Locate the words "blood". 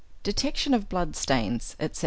0.89-1.15